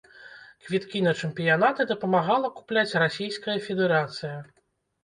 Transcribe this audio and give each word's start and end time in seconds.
Квіткі 0.69 1.01
на 1.07 1.13
чэмпіянаты 1.19 1.87
дапамагала 1.91 2.53
купляць 2.57 2.89
расійская 3.05 3.57
федэрацыя. 3.69 4.35